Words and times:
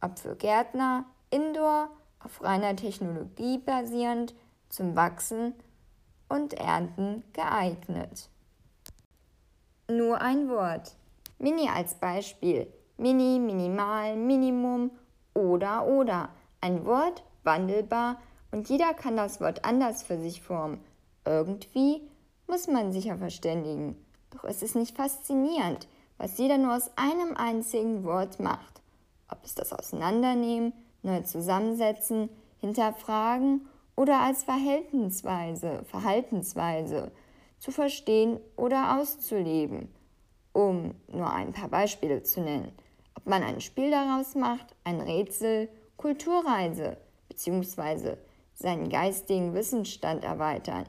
ob 0.02 0.18
für 0.18 0.36
Gärtner, 0.36 1.06
Indoor, 1.30 1.88
auf 2.20 2.42
reiner 2.42 2.76
Technologie 2.76 3.56
basierend, 3.58 4.34
zum 4.68 4.96
Wachsen 4.96 5.54
und 6.28 6.54
Ernten 6.54 7.24
geeignet. 7.32 8.28
Nur 9.90 10.20
ein 10.20 10.48
Wort. 10.48 10.94
Mini 11.38 11.68
als 11.68 11.94
Beispiel. 11.94 12.66
Mini, 12.96 13.38
minimal, 13.38 14.16
Minimum 14.16 14.90
oder 15.34 15.86
oder. 15.86 16.30
Ein 16.60 16.84
Wort, 16.84 17.22
wandelbar 17.44 18.20
und 18.50 18.68
jeder 18.68 18.94
kann 18.94 19.16
das 19.16 19.40
Wort 19.40 19.64
anders 19.64 20.02
für 20.02 20.18
sich 20.18 20.42
formen. 20.42 20.80
Irgendwie 21.24 22.02
muss 22.46 22.66
man 22.66 22.92
sich 22.92 23.06
ja 23.06 23.16
verständigen. 23.16 23.96
Doch 24.30 24.44
es 24.44 24.62
ist 24.62 24.74
nicht 24.74 24.96
faszinierend, 24.96 25.86
was 26.16 26.38
jeder 26.38 26.58
nur 26.58 26.74
aus 26.74 26.90
einem 26.96 27.36
einzigen 27.36 28.04
Wort 28.04 28.40
macht. 28.40 28.82
Ob 29.30 29.44
es 29.44 29.54
das 29.54 29.72
Auseinandernehmen, 29.72 30.72
neu 31.02 31.20
zusammensetzen, 31.20 32.28
hinterfragen 32.58 33.68
oder 33.98 34.20
als 34.20 34.44
Verhaltensweise, 34.44 35.82
Verhaltensweise 35.90 37.10
zu 37.58 37.72
verstehen 37.72 38.38
oder 38.54 38.96
auszuleben, 38.96 39.92
um 40.52 40.94
nur 41.08 41.28
ein 41.32 41.52
paar 41.52 41.68
Beispiele 41.68 42.22
zu 42.22 42.40
nennen. 42.40 42.70
Ob 43.16 43.26
man 43.26 43.42
ein 43.42 43.60
Spiel 43.60 43.90
daraus 43.90 44.36
macht, 44.36 44.76
ein 44.84 45.00
Rätsel, 45.00 45.68
Kulturreise 45.96 46.96
bzw. 47.28 48.14
seinen 48.54 48.88
geistigen 48.88 49.52
Wissensstand 49.52 50.22
erweitern. 50.22 50.86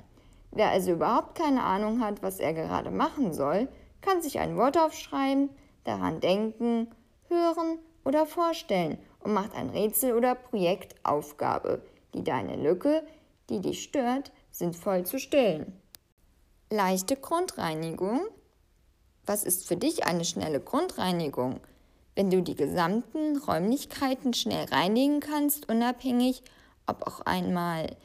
Wer 0.51 0.69
also 0.69 0.91
überhaupt 0.91 1.33
keine 1.33 1.63
Ahnung 1.63 2.01
hat, 2.01 2.21
was 2.21 2.39
er 2.39 2.53
gerade 2.53 2.91
machen 2.91 3.33
soll, 3.33 3.69
kann 4.01 4.21
sich 4.21 4.37
ein 4.37 4.55
Wort 4.55 4.77
aufschreiben, 4.77 5.49
daran 5.83 6.19
denken, 6.19 6.91
hören 7.27 7.79
oder 8.05 8.27
vorstellen 8.27 8.99
und 9.21 9.33
macht 9.33 9.55
ein 9.55 9.71
Rätsel 9.71 10.13
oder 10.13 10.35
Projektaufgabe, 10.35 11.81
die 12.13 12.23
deine 12.23 12.55
Lücke, 12.55 13.03
die 13.49 13.59
dich 13.59 13.83
stört, 13.83 14.31
sinnvoll 14.51 15.05
zu 15.05 15.19
stillen. 15.19 15.73
Leichte 16.69 17.15
Grundreinigung. 17.15 18.21
Was 19.25 19.43
ist 19.43 19.67
für 19.67 19.75
dich 19.75 20.05
eine 20.05 20.25
schnelle 20.25 20.59
Grundreinigung? 20.59 21.59
Wenn 22.15 22.29
du 22.29 22.41
die 22.41 22.55
gesamten 22.55 23.37
Räumlichkeiten 23.37 24.33
schnell 24.33 24.65
reinigen 24.65 25.19
kannst, 25.19 25.69
unabhängig, 25.69 26.43
ob 26.85 27.07
auch 27.07 27.21
einmal 27.21 27.95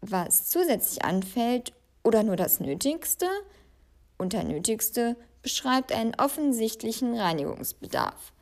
was 0.00 0.48
zusätzlich 0.48 1.04
anfällt 1.04 1.72
oder 2.02 2.22
nur 2.22 2.36
das 2.36 2.60
Nötigste? 2.60 3.26
Unter 4.18 4.44
Nötigste 4.44 5.16
beschreibt 5.42 5.92
einen 5.92 6.14
offensichtlichen 6.14 7.18
Reinigungsbedarf. 7.18 8.32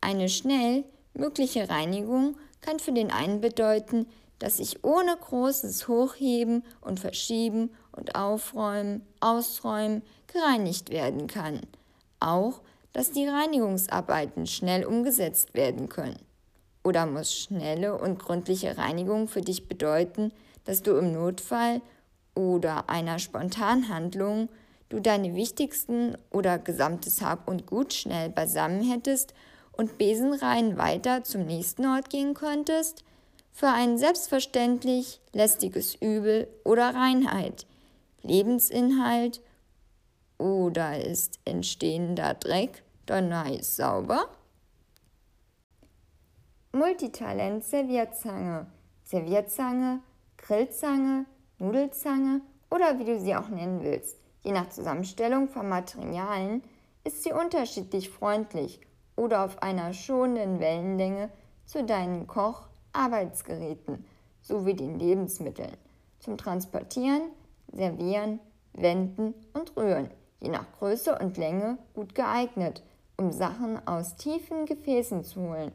Eine 0.00 0.28
schnell 0.28 0.84
mögliche 1.14 1.68
Reinigung 1.68 2.36
kann 2.60 2.78
für 2.78 2.92
den 2.92 3.10
einen 3.10 3.40
bedeuten, 3.40 4.06
dass 4.38 4.58
ich 4.58 4.84
ohne 4.84 5.16
großes 5.16 5.88
Hochheben 5.88 6.62
und 6.80 7.00
Verschieben 7.00 7.70
und 7.92 8.14
Aufräumen, 8.14 9.02
Ausräumen 9.20 10.02
gereinigt 10.26 10.90
werden 10.90 11.26
kann. 11.26 11.60
Auch, 12.20 12.60
dass 12.92 13.12
die 13.12 13.26
Reinigungsarbeiten 13.26 14.46
schnell 14.46 14.84
umgesetzt 14.84 15.54
werden 15.54 15.88
können. 15.88 16.18
Oder 16.84 17.06
muss 17.06 17.34
schnelle 17.34 17.98
und 17.98 18.18
gründliche 18.18 18.78
Reinigung 18.78 19.28
für 19.28 19.40
dich 19.40 19.68
bedeuten, 19.68 20.32
dass 20.64 20.82
du 20.82 20.96
im 20.96 21.12
Notfall 21.12 21.80
oder 22.34 22.88
einer 22.88 23.18
Spontanhandlung 23.18 24.48
du 24.88 25.00
deine 25.00 25.34
wichtigsten 25.34 26.16
oder 26.30 26.58
gesamtes 26.58 27.22
Hab 27.22 27.48
und 27.48 27.66
Gut 27.66 27.92
schnell 27.92 28.28
beisammen 28.28 28.88
hättest 28.88 29.34
und 29.72 29.98
besenrein 29.98 30.78
weiter 30.78 31.24
zum 31.24 31.44
nächsten 31.44 31.86
Ort 31.86 32.10
gehen 32.10 32.34
könntest? 32.34 33.04
Für 33.56 33.68
ein 33.68 33.96
selbstverständlich 33.96 35.18
lästiges 35.32 35.94
Übel 35.94 36.46
oder 36.62 36.94
Reinheit, 36.94 37.66
Lebensinhalt 38.20 39.40
oder 40.36 41.02
ist 41.02 41.40
entstehender 41.46 42.34
Dreck 42.34 42.82
Donneis 43.06 43.76
sauber? 43.76 44.28
Multitalent 46.72 47.64
Servierzange, 47.64 48.66
Servierzange, 49.04 50.00
Grillzange, 50.36 51.24
Nudelzange 51.56 52.42
oder 52.70 52.98
wie 52.98 53.04
du 53.04 53.18
sie 53.18 53.34
auch 53.34 53.48
nennen 53.48 53.82
willst. 53.82 54.18
Je 54.42 54.52
nach 54.52 54.68
Zusammenstellung 54.68 55.48
von 55.48 55.66
Materialien 55.66 56.62
ist 57.04 57.22
sie 57.22 57.32
unterschiedlich 57.32 58.10
freundlich 58.10 58.82
oder 59.16 59.46
auf 59.46 59.62
einer 59.62 59.94
schonenden 59.94 60.60
Wellenlänge 60.60 61.30
zu 61.64 61.84
deinen 61.84 62.26
Koch-, 62.26 62.68
Arbeitsgeräten 62.96 64.04
sowie 64.42 64.74
den 64.74 64.98
Lebensmitteln 64.98 65.76
zum 66.18 66.36
Transportieren, 66.38 67.22
Servieren, 67.72 68.40
Wenden 68.72 69.34
und 69.52 69.76
Rühren, 69.76 70.10
je 70.40 70.48
nach 70.48 70.66
Größe 70.78 71.18
und 71.18 71.36
Länge 71.36 71.78
gut 71.94 72.14
geeignet, 72.14 72.82
um 73.16 73.32
Sachen 73.32 73.86
aus 73.86 74.16
tiefen 74.16 74.66
Gefäßen 74.66 75.24
zu 75.24 75.40
holen 75.40 75.72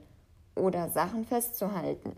oder 0.55 0.89
Sachen 0.89 1.25
festzuhalten, 1.25 2.15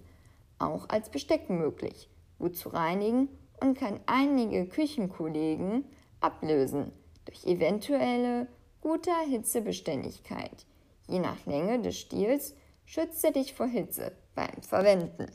auch 0.60 0.90
als 0.90 1.10
Besteck 1.10 1.50
möglich, 1.50 2.10
gut 2.40 2.56
zu 2.56 2.70
reinigen 2.70 3.30
und 3.62 3.78
kann 3.78 4.00
einige 4.06 4.66
Küchenkollegen 4.66 5.86
ablösen 6.20 6.92
durch 7.26 7.46
eventuelle 7.46 8.48
gute 8.82 9.12
Hitzebeständigkeit. 9.30 10.66
Je 11.08 11.20
nach 11.20 11.46
Länge 11.46 11.82
des 11.82 11.98
Stiels 11.98 12.56
schütze 12.86 13.32
dich 13.32 13.54
vor 13.54 13.68
Hitze 13.68 14.12
beim 14.36 14.62
Verwenden. 14.62 15.28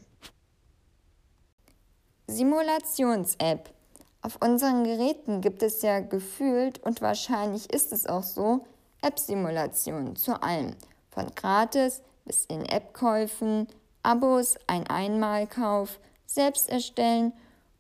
Simulations-App. 2.27 3.71
Auf 4.21 4.39
unseren 4.43 4.85
Geräten 4.85 5.41
gibt 5.41 5.63
es 5.63 5.83
ja 5.83 6.01
gefühlt 6.01 6.83
und 6.83 7.01
wahrscheinlich 7.01 7.73
ist 7.73 7.93
es 7.93 8.07
auch 8.07 8.23
so 8.23 8.67
App-Simulationen 9.01 10.17
zu 10.17 10.43
allem, 10.43 10.75
von 11.11 11.27
gratis 11.35 12.03
bis 12.25 12.45
in 12.47 12.65
App-Käufen, 12.67 13.69
Abos, 14.03 14.57
ein 14.67 14.87
Einmalkauf, 14.87 15.99
selbst 16.27 16.69
erstellen 16.69 17.33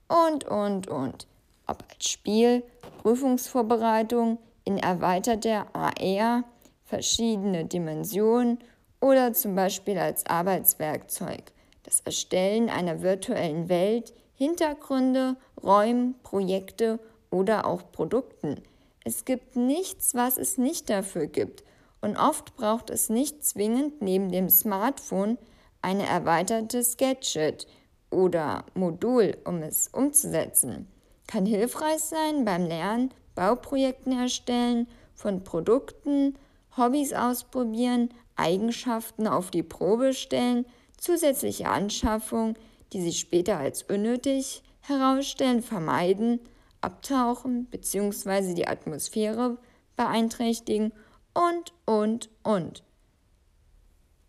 und, 0.08 0.44
und, 0.44 0.88
und. 0.88 1.26
Ob 1.66 1.84
als 1.92 2.08
Spiel, 2.08 2.62
Prüfungsvorbereitung, 3.02 4.38
in 4.64 4.78
erweiterter 4.78 5.66
AR, 5.74 6.44
verschiedene 6.84 7.64
Dimensionen 7.64 8.58
oder 9.00 9.32
zum 9.32 9.54
Beispiel 9.54 9.98
als 9.98 10.26
Arbeitswerkzeug. 10.26 11.44
Das 11.82 12.00
Erstellen 12.00 12.68
einer 12.68 13.02
virtuellen 13.02 13.68
Welt, 13.68 14.12
Hintergründe, 14.34 15.36
Räumen, 15.62 16.14
Projekte 16.22 17.00
oder 17.30 17.66
auch 17.66 17.90
Produkten. 17.92 18.62
Es 19.04 19.24
gibt 19.24 19.56
nichts, 19.56 20.14
was 20.14 20.36
es 20.36 20.58
nicht 20.58 20.90
dafür 20.90 21.26
gibt. 21.26 21.64
Und 22.00 22.16
oft 22.16 22.54
braucht 22.56 22.90
es 22.90 23.08
nicht 23.08 23.44
zwingend 23.44 24.02
neben 24.02 24.30
dem 24.30 24.48
Smartphone 24.48 25.38
eine 25.82 26.06
erweiterte 26.06 26.82
Gadget 26.96 27.66
oder 28.10 28.64
Modul, 28.74 29.36
um 29.44 29.62
es 29.62 29.88
umzusetzen. 29.88 30.88
Kann 31.26 31.46
hilfreich 31.46 32.00
sein 32.00 32.44
beim 32.44 32.64
Lernen, 32.64 33.12
Bauprojekten 33.34 34.12
erstellen, 34.12 34.88
von 35.14 35.42
Produkten, 35.42 36.36
Hobbys 36.76 37.12
ausprobieren, 37.12 38.10
Eigenschaften 38.38 39.26
auf 39.26 39.50
die 39.50 39.62
Probe 39.62 40.14
stellen, 40.14 40.66
zusätzliche 40.96 41.68
Anschaffungen, 41.68 42.56
die 42.92 43.02
sich 43.02 43.18
später 43.18 43.58
als 43.58 43.82
unnötig 43.82 44.62
herausstellen, 44.80 45.62
vermeiden, 45.62 46.40
abtauchen 46.80 47.66
bzw. 47.66 48.54
die 48.54 48.66
Atmosphäre 48.66 49.58
beeinträchtigen 49.96 50.92
und, 51.34 51.72
und, 51.84 52.30
und. 52.42 52.82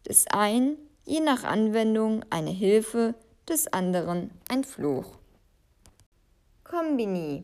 Des 0.08 0.28
einen, 0.28 0.78
je 1.06 1.20
nach 1.22 1.44
Anwendung, 1.44 2.26
eine 2.30 2.52
Hilfe, 2.52 3.16
des 3.48 3.72
anderen 3.72 4.32
ein 4.50 4.64
Fluch. 4.64 5.18
Kombini. 6.64 7.44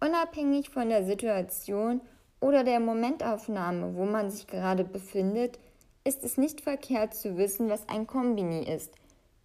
Unabhängig 0.00 0.70
von 0.70 0.88
der 0.88 1.04
Situation 1.04 2.00
oder 2.40 2.64
der 2.64 2.80
Momentaufnahme, 2.80 3.94
wo 3.94 4.04
man 4.04 4.30
sich 4.30 4.46
gerade 4.46 4.84
befindet, 4.84 5.58
ist 6.04 6.22
es 6.22 6.36
nicht 6.36 6.60
verkehrt 6.60 7.14
zu 7.14 7.36
wissen, 7.38 7.70
was 7.70 7.88
ein 7.88 8.06
Kombini 8.06 8.62
ist, 8.62 8.92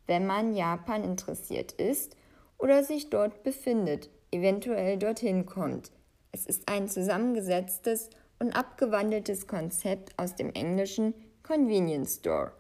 wenn 0.08 0.28
man 0.28 0.54
Japan 0.54 1.04
interessiert 1.04 1.72
ist 1.72 2.18
oder 2.58 2.84
sich 2.84 3.10
dort 3.10 3.44
befindet, 3.44 4.10
eventuell 4.32 4.98
dorthin 4.98 5.46
kommt. 5.46 5.92
Es 6.32 6.46
ist 6.46 6.70
ein 6.70 6.90
zusammengesetztes 6.90 8.10
und 8.40 8.52
abgewandeltes 8.52 9.48
Konzept 9.48 10.18
aus 10.18 10.36
dem 10.36 10.52
englischen 10.54 11.14
Convenience 11.44 12.16
Store. 12.16 12.52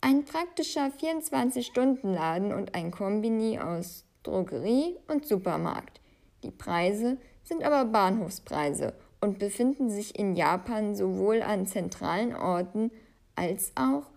Ein 0.00 0.24
praktischer 0.24 0.90
24-Stunden-Laden 1.00 2.52
und 2.52 2.74
ein 2.74 2.90
Kombini 2.90 3.58
aus 3.58 4.04
Drogerie 4.22 4.96
und 5.08 5.26
Supermarkt. 5.26 6.00
Die 6.42 6.50
Preise 6.50 7.18
sind 7.42 7.64
aber 7.64 7.84
Bahnhofspreise 7.84 8.94
und 9.20 9.38
befinden 9.38 9.90
sich 9.90 10.18
in 10.18 10.36
Japan 10.36 10.94
sowohl 10.94 11.42
an 11.42 11.66
zentralen 11.66 12.34
Orten 12.34 12.90
als 13.34 13.72
auch 13.74 14.10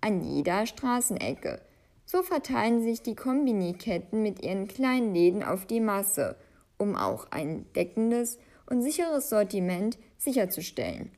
an 0.00 0.22
jeder 0.22 0.66
Straßenecke. 0.66 1.60
So 2.04 2.22
verteilen 2.22 2.82
sich 2.82 3.02
die 3.02 3.16
Kombini-Ketten 3.16 4.22
mit 4.22 4.42
ihren 4.42 4.68
kleinen 4.68 5.12
Läden 5.12 5.42
auf 5.42 5.66
die 5.66 5.80
Masse, 5.80 6.36
um 6.78 6.94
auch 6.94 7.26
ein 7.30 7.66
deckendes 7.74 8.38
und 8.68 8.82
sicheres 8.82 9.28
Sortiment 9.28 9.98
sicherzustellen. 10.16 11.10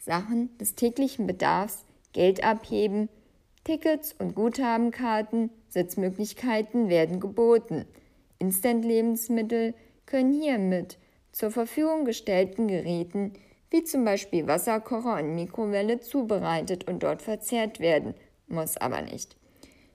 Sachen 0.00 0.56
des 0.58 0.74
täglichen 0.74 1.26
Bedarfs, 1.26 1.84
Geld 2.12 2.44
abheben, 2.44 3.08
Tickets 3.64 4.14
und 4.18 4.34
Guthabenkarten, 4.34 5.50
Sitzmöglichkeiten 5.68 6.88
werden 6.88 7.20
geboten. 7.20 7.84
Instant-Lebensmittel 8.38 9.74
können 10.04 10.32
hier 10.32 10.58
mit 10.58 10.98
zur 11.32 11.50
Verfügung 11.50 12.04
gestellten 12.04 12.68
Geräten 12.68 13.32
wie 13.72 13.82
zum 13.82 14.04
Beispiel 14.04 14.46
Wasserkocher 14.46 15.16
und 15.16 15.34
Mikrowelle 15.34 15.98
zubereitet 15.98 16.86
und 16.88 17.02
dort 17.02 17.22
verzehrt 17.22 17.80
werden, 17.80 18.14
muss 18.46 18.76
aber 18.76 19.00
nicht. 19.00 19.36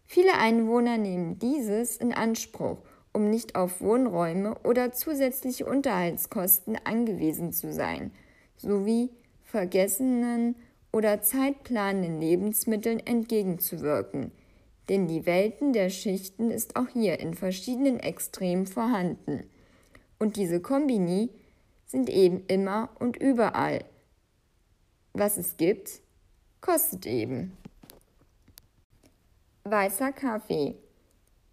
Viele 0.07 0.33
Einwohner 0.33 0.97
nehmen 0.97 1.37
dieses 1.37 1.97
in 1.97 2.11
Anspruch, 2.11 2.79
um 3.13 3.29
nicht 3.29 3.55
auf 3.55 3.79
Wohnräume 3.81 4.55
oder 4.63 4.91
zusätzliche 4.93 5.65
Unterhaltskosten 5.65 6.77
angewiesen 6.83 7.53
zu 7.53 7.71
sein, 7.71 8.11
sowie 8.57 9.11
vergessenen 9.43 10.55
oder 10.91 11.21
zeitplanenden 11.21 12.19
Lebensmitteln 12.19 12.99
entgegenzuwirken. 13.05 14.31
Denn 14.89 15.07
die 15.07 15.25
Welten 15.25 15.73
der 15.73 15.89
Schichten 15.89 16.49
ist 16.49 16.75
auch 16.77 16.87
hier 16.87 17.19
in 17.19 17.33
verschiedenen 17.33 17.99
Extremen 17.99 18.65
vorhanden. 18.65 19.43
Und 20.19 20.35
diese 20.35 20.61
Kombini 20.61 21.29
sind 21.85 22.09
eben 22.09 22.45
immer 22.47 22.89
und 22.99 23.17
überall. 23.17 23.83
Was 25.13 25.37
es 25.37 25.57
gibt, 25.57 26.01
kostet 26.61 27.05
eben. 27.05 27.57
Weißer 29.63 30.11
Kaffee. 30.11 30.75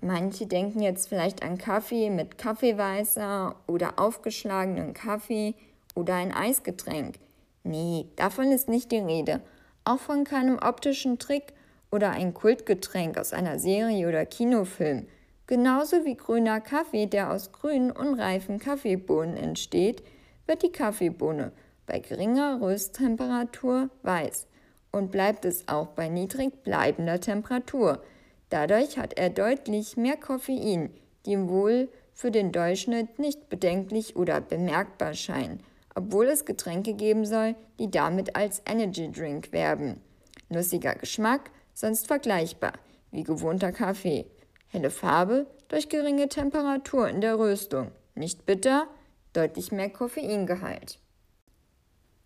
Manche 0.00 0.46
denken 0.46 0.80
jetzt 0.80 1.08
vielleicht 1.08 1.42
an 1.42 1.56
Kaffee 1.56 2.10
mit 2.10 2.36
Kaffeeweißer 2.36 3.56
oder 3.66 3.98
aufgeschlagenen 3.98 4.92
Kaffee 4.92 5.54
oder 5.94 6.14
ein 6.16 6.32
Eisgetränk. 6.32 7.18
Nee, 7.62 8.06
davon 8.16 8.52
ist 8.52 8.68
nicht 8.68 8.92
die 8.92 8.98
Rede. 8.98 9.40
Auch 9.84 9.98
von 9.98 10.24
keinem 10.24 10.58
optischen 10.58 11.18
Trick 11.18 11.54
oder 11.90 12.10
ein 12.10 12.34
Kultgetränk 12.34 13.16
aus 13.16 13.32
einer 13.32 13.58
Serie 13.58 14.08
oder 14.08 14.26
Kinofilm. 14.26 15.06
Genauso 15.46 16.04
wie 16.04 16.16
grüner 16.16 16.60
Kaffee, 16.60 17.06
der 17.06 17.30
aus 17.30 17.52
grünen, 17.52 17.90
unreifen 17.90 18.58
Kaffeebohnen 18.58 19.36
entsteht, 19.36 20.02
wird 20.46 20.62
die 20.62 20.72
Kaffeebohne 20.72 21.52
bei 21.86 21.98
geringer 21.98 22.60
Rösttemperatur 22.62 23.90
weiß 24.02 24.46
und 24.90 25.10
bleibt 25.10 25.44
es 25.44 25.68
auch 25.68 25.88
bei 25.88 26.08
niedrig 26.08 26.62
bleibender 26.62 27.20
Temperatur. 27.20 28.02
Dadurch 28.48 28.98
hat 28.98 29.18
er 29.18 29.30
deutlich 29.30 29.96
mehr 29.96 30.16
Koffein, 30.16 30.90
die 31.26 31.38
wohl 31.48 31.88
für 32.14 32.30
den 32.30 32.52
Durchschnitt 32.52 33.18
nicht 33.18 33.48
bedenklich 33.48 34.16
oder 34.16 34.40
bemerkbar 34.40 35.14
scheinen 35.14 35.60
obwohl 35.94 36.26
es 36.26 36.44
Getränke 36.44 36.94
geben 36.94 37.24
soll, 37.24 37.54
die 37.78 37.90
damit 37.90 38.36
als 38.36 38.62
Energy 38.66 39.10
Drink 39.10 39.52
werben. 39.52 40.00
Nussiger 40.48 40.94
Geschmack, 40.94 41.50
sonst 41.72 42.06
vergleichbar, 42.06 42.72
wie 43.10 43.22
gewohnter 43.22 43.72
Kaffee. 43.72 44.26
Helle 44.74 44.90
Farbe 44.90 45.46
durch 45.68 45.88
geringe 45.88 46.28
Temperatur 46.28 47.08
in 47.08 47.20
der 47.20 47.38
Röstung. 47.38 47.92
Nicht 48.16 48.44
bitter, 48.44 48.88
deutlich 49.32 49.70
mehr 49.70 49.88
Koffeingehalt. 49.88 50.98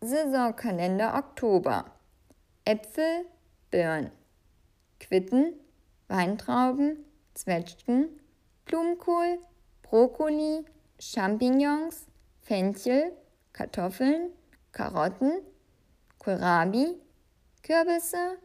Saisonkalender 0.00 1.14
Oktober. 1.14 1.84
Äpfel, 2.64 3.26
Birnen. 3.70 4.10
Quitten, 4.98 5.52
Weintrauben, 6.08 7.04
Zwetschgen, 7.34 8.18
Blumenkohl, 8.64 9.40
Brokkoli, 9.82 10.64
Champignons, 10.98 12.06
Fenchel, 12.40 13.12
Kartoffeln, 13.52 14.30
Karotten, 14.72 15.42
Kohlrabi, 16.18 16.94
Kürbisse, 17.62 18.38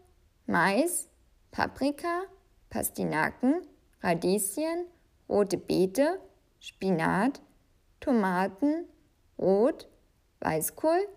Mais, 0.45 1.07
Paprika, 1.51 2.23
Pastinaken, 2.69 3.61
Radieschen, 4.03 4.85
rote 5.29 5.57
Beete, 5.57 6.19
Spinat, 6.59 7.41
Tomaten, 8.01 8.85
Rot, 9.39 9.87
Weißkohl, 10.41 11.07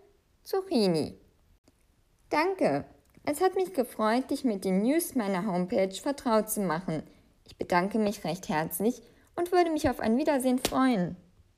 Zucchini. 0.45 1.19
Danke! 2.31 2.85
Es 3.25 3.41
hat 3.41 3.57
mich 3.57 3.75
gefreut, 3.75 4.31
dich 4.31 4.45
mit 4.45 4.65
den 4.65 4.83
News 4.83 5.17
meiner 5.17 5.47
Homepage 5.47 5.93
vertraut 5.93 6.49
zu 6.49 6.61
machen. 6.61 7.03
Ich 7.45 7.59
bedanke 7.59 7.99
mich 7.99 8.23
recht 8.23 8.49
herzlich 8.49 9.03
und 9.35 9.51
würde 9.51 9.71
mich 9.73 9.91
auf 9.91 9.99
ein 9.99 10.17
Wiedersehen 10.17 10.61
freuen. 10.61 11.17